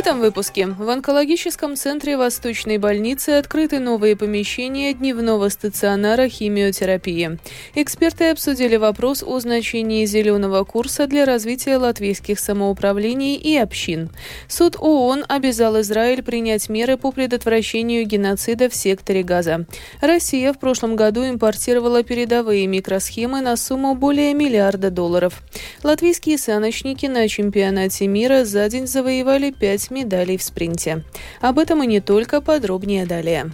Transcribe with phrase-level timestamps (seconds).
[0.00, 7.38] этом выпуске в онкологическом центре Восточной больницы открыты новые помещения дневного стационара химиотерапии.
[7.74, 14.08] Эксперты обсудили вопрос о значении зеленого курса для развития латвийских самоуправлений и общин.
[14.48, 19.66] Суд ООН обязал Израиль принять меры по предотвращению геноцида в секторе Газа.
[20.00, 25.42] Россия в прошлом году импортировала передовые микросхемы на сумму более миллиарда долларов.
[25.82, 31.04] Латвийские саночники на чемпионате мира за день завоевали 5 5 медалей в спринте.
[31.40, 33.50] Об этом и не только, подробнее далее.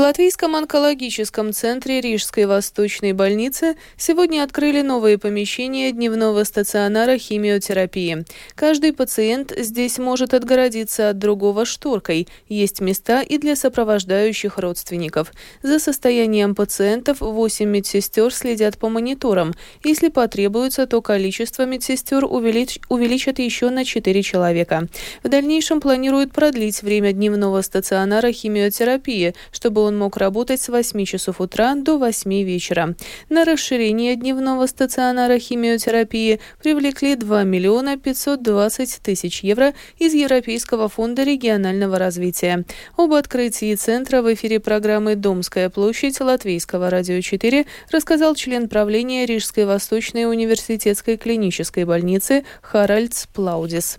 [0.00, 8.24] Латвийском онкологическом центре Рижской Восточной больницы сегодня открыли новые помещения дневного стационара химиотерапии.
[8.54, 12.28] Каждый пациент здесь может отгородиться от другого шторкой.
[12.48, 15.34] Есть места и для сопровождающих родственников.
[15.62, 19.52] За состоянием пациентов 8 медсестер следят по мониторам.
[19.84, 22.78] Если потребуется, то количество медсестер увелич...
[22.88, 24.88] увеличат еще на 4 человека.
[25.22, 31.40] В дальнейшем планируют продлить время дневного стационара химиотерапии, чтобы он мог работать с 8 часов
[31.40, 32.94] утра до 8 вечера.
[33.28, 41.98] На расширение дневного стационара химиотерапии привлекли 2 миллиона 520 тысяч евро из Европейского фонда регионального
[41.98, 42.64] развития.
[42.96, 49.64] Об открытии центра в эфире программы «Домская площадь» Латвийского радио 4 рассказал член правления Рижской
[49.64, 53.98] Восточной университетской клинической больницы Харальдс Плаудис.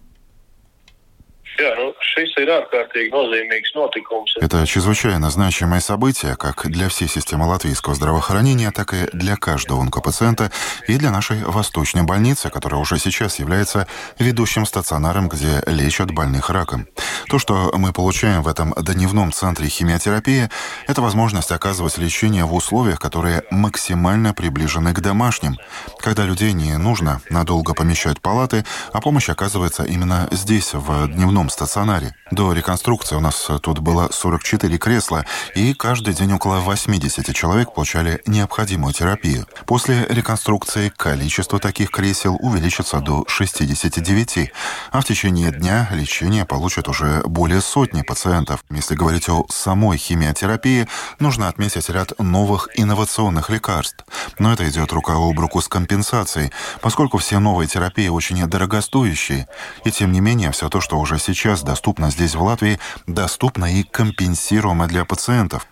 [4.41, 10.51] Это чрезвычайно значимое событие как для всей системы латвийского здравоохранения, так и для каждого онкопациента
[10.87, 16.87] и для нашей Восточной больницы, которая уже сейчас является ведущим стационаром, где лечат больных раком.
[17.27, 20.49] То, что мы получаем в этом дневном центре химиотерапии,
[20.87, 25.57] это возможность оказывать лечение в условиях, которые максимально приближены к домашним,
[25.99, 32.15] когда людей не нужно надолго помещать палаты, а помощь оказывается именно здесь, в дневном стационаре.
[32.31, 35.25] До реконструкции у нас тут было 44 кресла,
[35.55, 39.47] и каждый день около 80 человек получали необходимую терапию.
[39.65, 44.51] После реконструкции количество таких кресел увеличится до 69,
[44.91, 48.63] а в течение дня лечение получат уже более сотни пациентов.
[48.69, 50.87] Если говорить о самой химиотерапии,
[51.19, 54.05] нужно отметить ряд новых инновационных лекарств.
[54.39, 59.47] Но это идет рука об руку с компенсацией, поскольку все новые терапии очень дорогостоящие.
[59.83, 63.65] И тем не менее, все то, что уже сейчас сейчас доступно здесь, в Латвии, доступно
[63.65, 65.65] и компенсируемо для пациентов.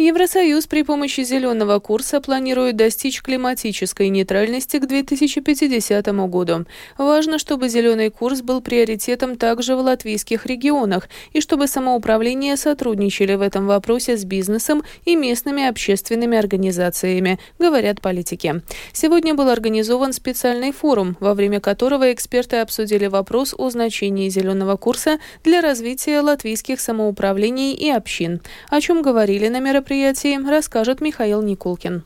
[0.00, 6.64] Евросоюз при помощи зеленого курса планирует достичь климатической нейтральности к 2050 году.
[6.96, 13.42] Важно, чтобы зеленый курс был приоритетом также в латвийских регионах и чтобы самоуправление сотрудничали в
[13.42, 18.62] этом вопросе с бизнесом и местными общественными организациями, говорят политики.
[18.94, 25.18] Сегодня был организован специальный форум, во время которого эксперты обсудили вопрос о значении зеленого курса
[25.44, 28.40] для развития латвийских самоуправлений и общин,
[28.70, 32.04] о чем говорили на мероприятии мероприятии, расскажет Михаил Никулкин.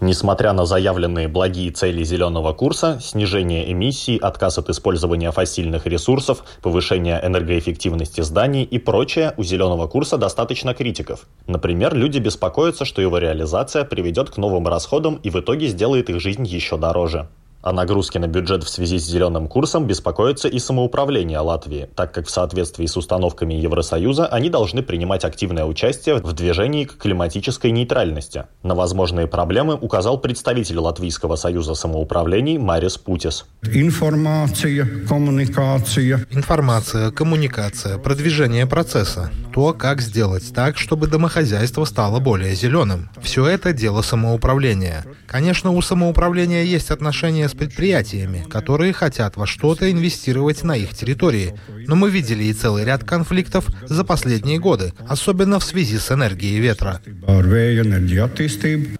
[0.00, 7.20] Несмотря на заявленные благие цели зеленого курса, снижение эмиссий, отказ от использования фасильных ресурсов, повышение
[7.22, 11.26] энергоэффективности зданий и прочее, у зеленого курса достаточно критиков.
[11.48, 16.20] Например, люди беспокоятся, что его реализация приведет к новым расходам и в итоге сделает их
[16.20, 17.28] жизнь еще дороже.
[17.62, 22.26] О нагрузке на бюджет в связи с зеленым курсом беспокоится и самоуправление Латвии, так как
[22.26, 28.44] в соответствии с установками Евросоюза они должны принимать активное участие в движении к климатической нейтральности.
[28.62, 33.44] На возможные проблемы указал представитель Латвийского союза самоуправлений Марис Путис.
[33.62, 36.26] Информация, коммуникация.
[36.30, 39.30] Информация, коммуникация, продвижение процесса.
[39.52, 43.10] То, как сделать так, чтобы домохозяйство стало более зеленым.
[43.20, 45.04] Все это дело самоуправления.
[45.26, 51.54] Конечно, у самоуправления есть отношения с предприятиями, которые хотят во что-то инвестировать на их территории.
[51.86, 56.58] Но мы видели и целый ряд конфликтов за последние годы, особенно в связи с энергией
[56.60, 57.00] ветра.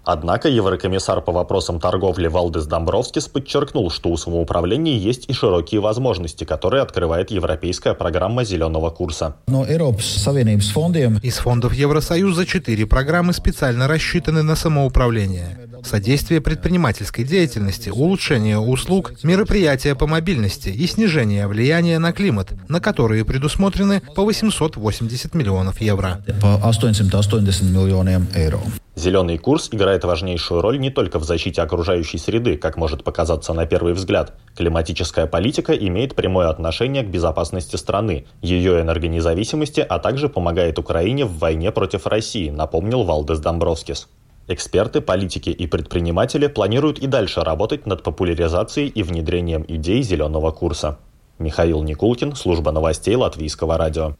[0.03, 6.43] Однако еврокомиссар по вопросам торговли Валдес Домбровскис подчеркнул, что у самоуправления есть и широкие возможности,
[6.43, 9.35] которые открывает европейская программа зеленого курса.
[11.21, 19.95] Из фондов Евросоюза четыре программы специально рассчитаны на самоуправление содействие предпринимательской деятельности, улучшение услуг, мероприятия
[19.95, 26.23] по мобильности и снижение влияния на климат, на которые предусмотрены по 880 миллионов евро.
[26.41, 28.59] По 880 миллионам евро.
[28.95, 33.65] Зеленый курс играет важнейшую роль не только в защите окружающей среды, как может показаться на
[33.65, 34.33] первый взгляд.
[34.55, 41.37] Климатическая политика имеет прямое отношение к безопасности страны, ее энергонезависимости, а также помогает Украине в
[41.37, 44.07] войне против России, напомнил Валдес Домбровскис.
[44.51, 50.99] Эксперты, политики и предприниматели планируют и дальше работать над популяризацией и внедрением идей зеленого курса.
[51.39, 54.17] Михаил Никулкин, служба новостей Латвийского радио.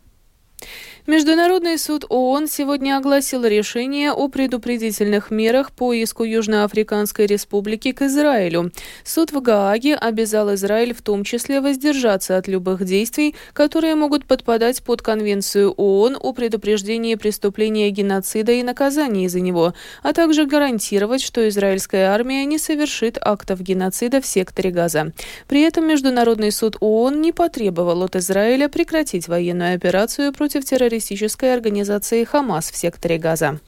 [1.07, 8.71] Международный суд ООН сегодня огласил решение о предупредительных мерах по иску Южноафриканской Республики к Израилю.
[9.03, 14.83] Суд в Гааге обязал Израиль в том числе воздержаться от любых действий, которые могут подпадать
[14.83, 19.74] под Конвенцию ООН о предупреждении преступления геноцида и наказании за него,
[20.04, 25.13] а также гарантировать, что израильская армия не совершит актов геноцида в секторе Газа.
[25.47, 31.54] При этом Международный суд ООН не потребовал от Израиля прекратить военную операцию против террористов террористической
[31.54, 33.60] организации «Хамас» в секторе Газа.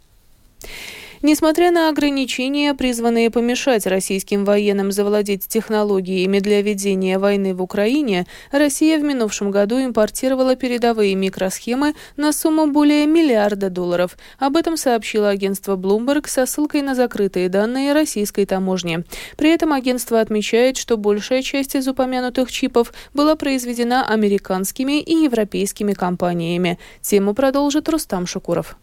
[1.26, 9.00] Несмотря на ограничения, призванные помешать российским военным завладеть технологиями для ведения войны в Украине, Россия
[9.00, 14.18] в минувшем году импортировала передовые микросхемы на сумму более миллиарда долларов.
[14.38, 19.06] Об этом сообщило агентство Bloomberg со ссылкой на закрытые данные российской таможни.
[19.38, 25.94] При этом агентство отмечает, что большая часть из упомянутых чипов была произведена американскими и европейскими
[25.94, 26.80] компаниями.
[27.02, 28.76] Тему продолжит Рустам Шукуров.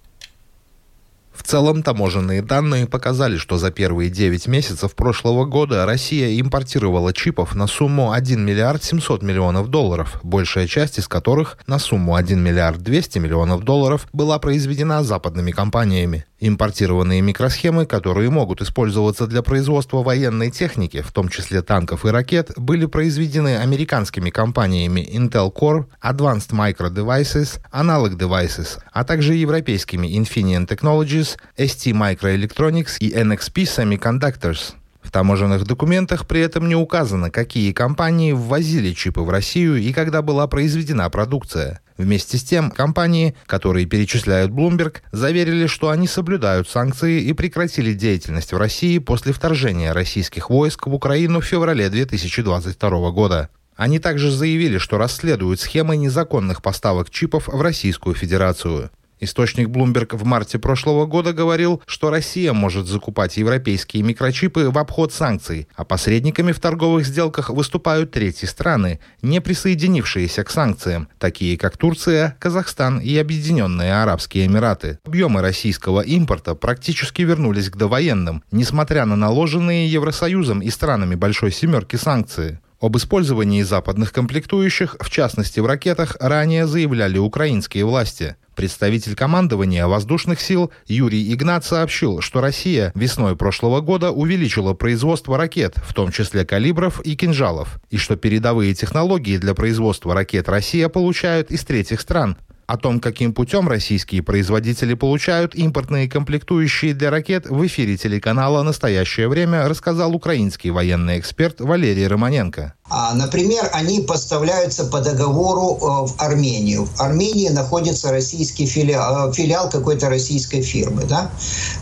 [1.33, 7.55] В целом, таможенные данные показали, что за первые 9 месяцев прошлого года Россия импортировала чипов
[7.55, 12.81] на сумму 1 миллиард 700 миллионов долларов, большая часть из которых на сумму 1 миллиард
[12.83, 16.27] 200 миллионов долларов была произведена западными компаниями.
[16.43, 22.53] Импортированные микросхемы, которые могут использоваться для производства военной техники, в том числе танков и ракет,
[22.57, 30.67] были произведены американскими компаниями Intel Core, Advanced Micro Devices, Analog Devices, а также европейскими Infineon
[30.67, 34.73] Technologies, ST Microelectronics и NXP Semiconductors.
[35.03, 40.23] В таможенных документах при этом не указано, какие компании ввозили чипы в Россию и когда
[40.23, 41.81] была произведена продукция.
[42.01, 48.55] Вместе с тем, компании, которые перечисляют Bloomberg, заверили, что они соблюдают санкции и прекратили деятельность
[48.55, 53.51] в России после вторжения российских войск в Украину в феврале 2022 года.
[53.77, 58.91] Они также заявили, что расследуют схемы незаконных поставок чипов в Российскую Федерацию.
[59.21, 65.13] Источник Bloomberg в марте прошлого года говорил, что Россия может закупать европейские микрочипы в обход
[65.13, 71.77] санкций, а посредниками в торговых сделках выступают третьи страны, не присоединившиеся к санкциям, такие как
[71.77, 74.99] Турция, Казахстан и Объединенные Арабские Эмираты.
[75.05, 81.97] Объемы российского импорта практически вернулись к довоенным, несмотря на наложенные Евросоюзом и странами Большой Семерки
[81.97, 82.59] санкции.
[82.81, 88.37] Об использовании западных комплектующих, в частности в ракетах, ранее заявляли украинские власти.
[88.61, 95.77] Представитель командования воздушных сил Юрий Игнат сообщил, что Россия весной прошлого года увеличила производство ракет,
[95.79, 101.51] в том числе калибров и кинжалов, и что передовые технологии для производства ракет Россия получает
[101.51, 102.37] из третьих стран,
[102.71, 109.27] о том, каким путем российские производители получают импортные комплектующие для ракет, в эфире телеканала «Настоящее
[109.27, 112.75] время» рассказал украинский военный эксперт Валерий Романенко.
[112.89, 116.85] А, например, они поставляются по договору э, в Армению.
[116.85, 121.03] В Армении находится российский филиал, э, филиал какой-то российской фирмы.
[121.09, 121.31] Да?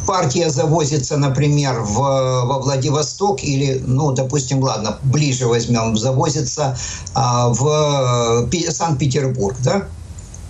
[0.06, 6.78] Партия завозится, например, в, во Владивосток или, ну, допустим, ладно, ближе возьмем, завозится
[7.14, 9.56] а, в э, Санкт-Петербург.
[9.62, 9.86] Да?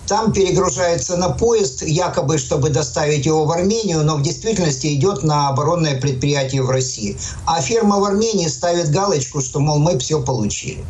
[0.09, 5.49] Там перегружается на поезд, якобы, чтобы доставить его в Армению, но в действительности идет на
[5.49, 7.15] оборонное предприятие в России.
[7.45, 10.83] А фирма в Армении ставит галочку, что, мол, мы все получили.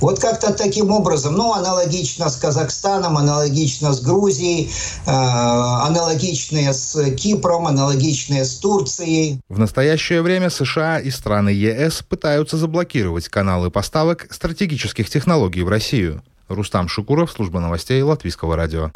[0.00, 4.70] Вот как-то таким образом, ну, аналогично с Казахстаном, аналогично с Грузией,
[5.04, 9.38] э, аналогичные с Кипром, аналогичные с Турцией.
[9.50, 16.22] В настоящее время США и страны ЕС пытаются заблокировать каналы поставок стратегических технологий в Россию.
[16.48, 18.90] Рустам Шукуров, служба новостей Латвийского радио.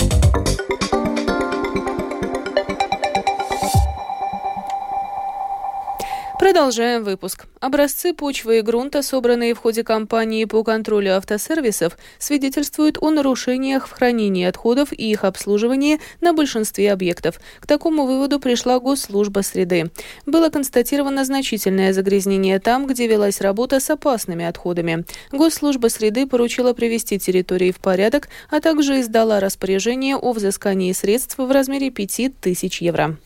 [6.56, 7.44] Продолжаем выпуск.
[7.60, 13.90] Образцы почвы и грунта, собранные в ходе кампании по контролю автосервисов, свидетельствуют о нарушениях в
[13.90, 17.40] хранении отходов и их обслуживании на большинстве объектов.
[17.60, 19.90] К такому выводу пришла Госслужба среды.
[20.24, 25.04] Было констатировано значительное загрязнение там, где велась работа с опасными отходами.
[25.32, 31.50] Госслужба среды поручила привести территории в порядок, а также издала распоряжение о взыскании средств в
[31.50, 33.18] размере 5000 евро.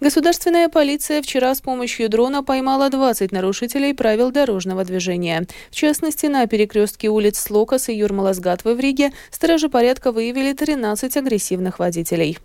[0.00, 5.46] Государственная полиция вчера с помощью дрона поймала 20 нарушителей правил дорожного движения.
[5.70, 11.78] В частности, на перекрестке улиц Слокас и Юрмаласгатвы в Риге стражи порядка выявили 13 агрессивных
[11.78, 12.38] водителей.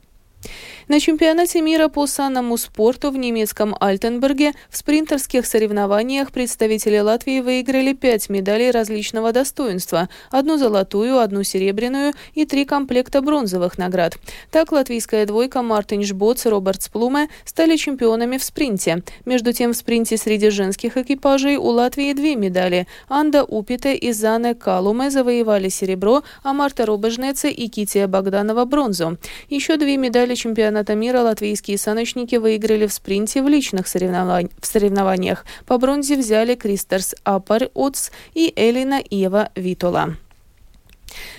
[0.88, 7.94] На чемпионате мира по санному спорту в немецком Альтенберге в спринтерских соревнованиях представители Латвии выиграли
[7.94, 14.18] пять медалей различного достоинства– одну золотую, одну серебряную и три комплекта бронзовых наград.
[14.52, 19.02] Так латвийская двойка Мартин Жбоц и Роберт Сплуме стали чемпионами в спринте.
[19.26, 22.86] Между тем в спринте среди женских экипажей у Латвии две медали.
[23.10, 29.18] Анда Упите и Зане Калуме завоевали серебро, а Марта Рубежнеце и Кития Богданова– бронзу.
[29.50, 34.52] Еще две медали чемпионата чемпионата мира латвийские саночники выиграли в спринте в личных соревнованиях.
[34.60, 35.46] В соревнованиях.
[35.66, 40.16] По бронзе взяли Кристерс Апар Отс и Элина Ева Витола.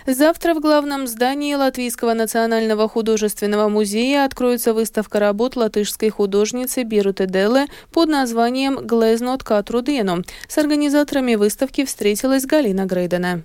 [0.06, 7.66] Завтра в главном здании Латвийского национального художественного музея откроется выставка работ латышской художницы Бируты Делле
[7.92, 10.22] под названием «Глезнот Катрудену».
[10.48, 13.42] С организаторами выставки встретилась Галина Грейдена.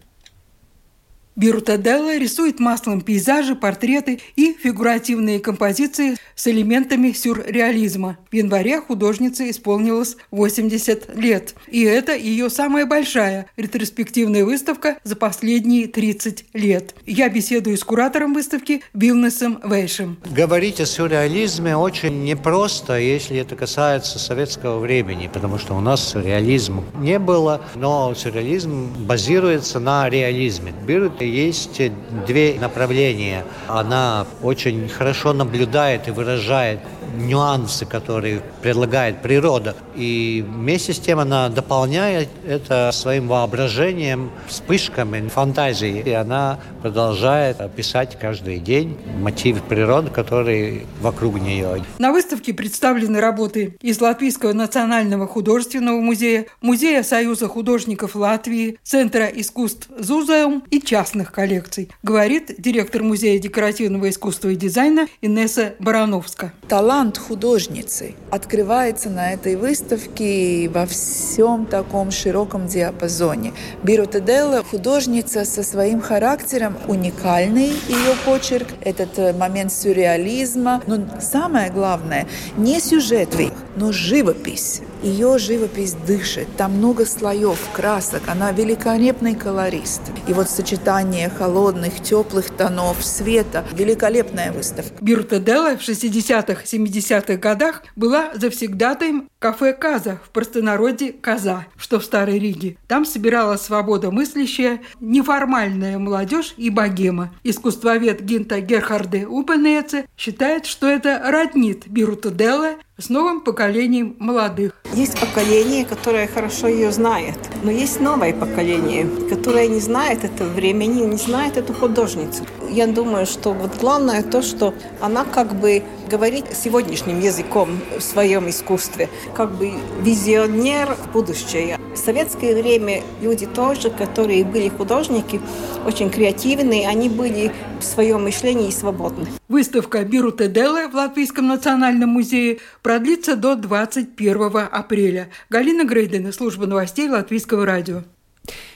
[1.36, 8.18] Бирутаделла рисует маслом пейзажи, портреты и фигуративные композиции с элементами сюрреализма.
[8.32, 11.56] В январе художнице исполнилось 80 лет.
[11.68, 16.96] И это ее самая большая ретроспективная выставка за последние 30 лет.
[17.06, 20.18] Я беседую с куратором выставки Вилнесом Вейшем.
[20.36, 26.84] Говорить о сюрреализме очень непросто, если это касается советского времени, потому что у нас сюрреализма
[27.00, 30.74] не было, но сюрреализм базируется на реализме.
[30.86, 31.82] Бирут есть
[32.28, 33.44] две направления.
[33.68, 36.80] Она очень хорошо наблюдает и выражает
[37.16, 39.76] нюансы, которые предлагает природа.
[39.96, 46.02] И вместе с тем она дополняет это своим воображением, вспышками, фантазией.
[46.02, 51.84] И она продолжает писать каждый день мотивы природы, которые вокруг нее.
[52.00, 59.90] На выставке представлены работы из Латвийского национального художественного музея, Музея Союза художников Латвии, Центра искусств
[59.98, 66.54] Зузеум и частных коллекций, говорит директор Музея декоративного искусства и дизайна Инесса Барановска.
[66.68, 73.54] Талант художницы открывается на этой выставке во всем таком широком диапазоне.
[73.82, 80.84] Бирута Делла художница со своим характером, уникальный ее почерк, этот э, момент сюрреализма.
[80.86, 83.30] Но самое главное, не сюжет,
[83.76, 84.82] но живопись.
[85.02, 90.02] Ее живопись дышит, там много слоев, красок, она великолепный колорист.
[90.28, 94.94] И вот сочетание холодных, теплых тонов, света, великолепная выставка.
[95.02, 96.91] Бирта Делла в 60-х, 70-х
[97.38, 102.78] годах была завсегдатаем кафе «Каза» в простонародье «Каза», что в Старой Риге.
[102.88, 107.34] Там собиралась свобода мыслящая, неформальная молодежь и богема.
[107.44, 114.74] Искусствовед Гинта Герхарде Упенеце считает, что это роднит Бирта Делла с новым поколением молодых.
[114.94, 121.06] Есть поколение, которое хорошо ее знает, но есть новое поколение, которое не знает этого времени,
[121.06, 122.46] не знает эту художницу.
[122.70, 128.50] Я думаю, что вот главное то, что она как бы говорит сегодняшним языком в своем
[128.50, 129.72] искусстве, как бы
[130.02, 131.80] визионер в будущее.
[131.94, 135.42] В советское время люди тоже, которые были художники,
[135.86, 139.28] очень креативные, они были в своем мышлении свободны.
[139.50, 145.30] Выставка Бирута Делла в Латвийском национальном музее продлится до 21 апреля.
[145.50, 148.04] Галина Грейдена, служба новостей Латвийского радио.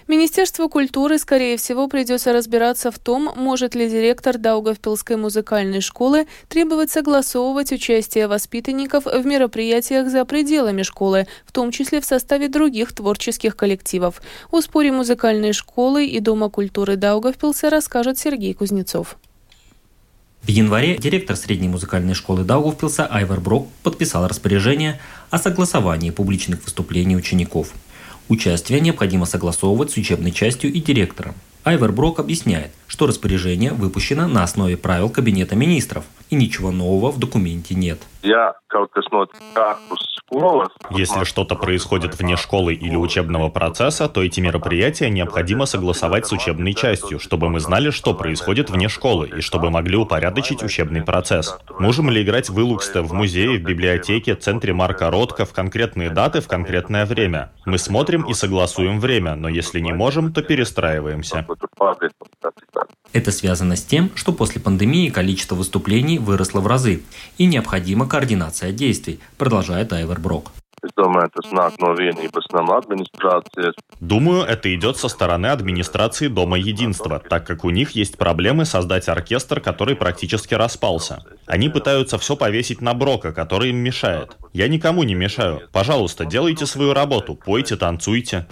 [0.08, 6.92] Министерству культуры, скорее всего, придется разбираться в том, может ли директор Даугавпилской музыкальной школы требовать
[6.92, 13.56] согласовывать участие воспитанников в мероприятиях за пределами школы, в том числе в составе других творческих
[13.56, 14.22] коллективов.
[14.52, 19.18] О споре музыкальной школы и Дома культуры Даугавпилса расскажет Сергей Кузнецов.
[20.44, 27.16] В январе директор средней музыкальной школы Даугавпилса Айвар Брок подписал распоряжение о согласовании публичных выступлений
[27.16, 27.74] учеников–
[28.28, 31.36] Участие необходимо согласовывать с учебной частью и директором.
[31.66, 37.18] Айвер Брок объясняет, что распоряжение выпущено на основе правил Кабинета министров, и ничего нового в
[37.18, 38.00] документе нет.
[40.92, 46.74] Если что-то происходит вне школы или учебного процесса, то эти мероприятия необходимо согласовать с учебной
[46.74, 51.58] частью, чтобы мы знали, что происходит вне школы, и чтобы могли упорядочить учебный процесс.
[51.80, 56.42] Можем ли играть в Илуксте, в музее, в библиотеке, центре Марка Ротко в конкретные даты
[56.42, 57.52] в конкретное время?
[57.66, 61.46] Мы смотрим и согласуем время, но если не можем, то перестраиваемся.
[63.14, 67.04] Это связано с тем, что после пандемии количество выступлений выросло в разы,
[67.38, 70.52] и необходима координация действий, продолжает Айвер Брок.
[74.00, 79.08] Думаю, это идет со стороны администрации Дома Единства, так как у них есть проблемы создать
[79.10, 81.24] оркестр, который практически распался.
[81.46, 84.38] Они пытаются все повесить на Брока, который им мешает.
[84.54, 85.62] Я никому не мешаю.
[85.72, 88.48] Пожалуйста, делайте свою работу, пойте, танцуйте.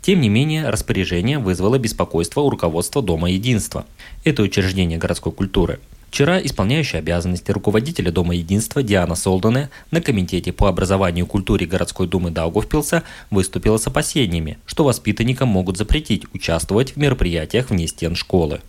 [0.00, 3.84] Тем не менее, распоряжение вызвало беспокойство у руководства Дома Единства.
[4.24, 5.80] Это учреждение городской культуры.
[6.14, 12.06] Вчера исполняющий обязанности руководителя Дома единства Диана Солдане на Комитете по образованию и культуре городской
[12.06, 13.02] думы Даугавпилса
[13.32, 18.60] выступила с опасениями, что воспитанникам могут запретить участвовать в мероприятиях вне стен школы.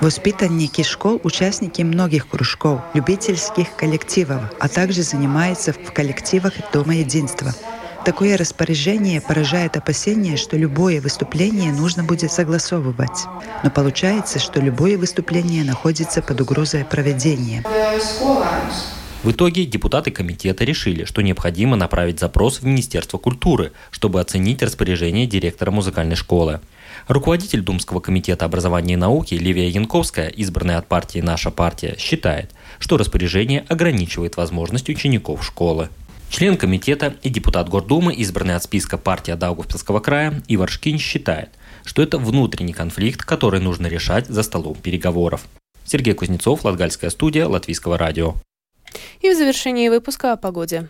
[0.00, 7.52] Воспитанники школ– участники многих кружков, любительских коллективов, а также занимаются в коллективах Дома единства.
[8.08, 13.26] Такое распоряжение поражает опасение, что любое выступление нужно будет согласовывать.
[13.62, 17.62] Но получается, что любое выступление находится под угрозой проведения.
[19.22, 25.26] В итоге депутаты комитета решили, что необходимо направить запрос в Министерство культуры, чтобы оценить распоряжение
[25.26, 26.60] директора музыкальной школы.
[27.08, 32.96] Руководитель Думского комитета образования и науки Ливия Янковская, избранная от партии «Наша партия», считает, что
[32.96, 35.90] распоряжение ограничивает возможность учеников школы.
[36.30, 41.50] Член комитета и депутат Гордумы, избранный от списка партии Даугавпилского края, Ивар Шкинь считает,
[41.84, 45.46] что это внутренний конфликт, который нужно решать за столом переговоров.
[45.84, 48.34] Сергей Кузнецов, Латгальская студия, Латвийского радио.
[49.20, 50.88] И в завершении выпуска о погоде.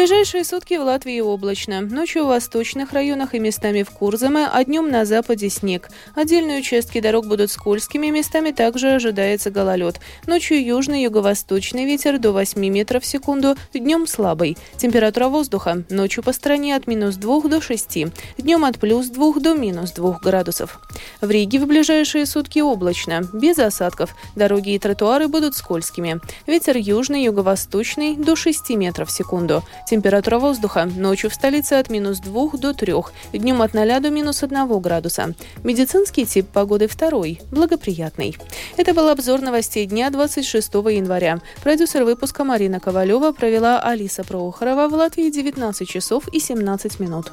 [0.00, 1.82] Ближайшие сутки в Латвии облачно.
[1.82, 5.90] Ночью в восточных районах и местами в Курзаме, а днем на западе снег.
[6.14, 10.00] Отдельные участки дорог будут скользкими, местами также ожидается гололед.
[10.26, 14.56] Ночью южный юго-восточный ветер до 8 метров в секунду, днем слабый.
[14.78, 18.06] Температура воздуха ночью по стране от минус 2 до 6,
[18.38, 20.80] днем от плюс 2 до минус 2 градусов.
[21.20, 24.16] В Риге в ближайшие сутки облачно, без осадков.
[24.34, 26.20] Дороги и тротуары будут скользкими.
[26.46, 29.62] Ветер южный, юго-восточный до 6 метров в секунду.
[29.90, 32.94] Температура воздуха ночью в столице от минус 2 до 3,
[33.32, 35.34] днем от 0 до минус 1 градуса.
[35.64, 38.36] Медицинский тип погоды второй, благоприятный.
[38.76, 41.40] Это был обзор новостей дня 26 января.
[41.64, 47.32] Продюсер выпуска Марина Ковалева провела Алиса Проухорова в Латвии 19 часов и 17 минут.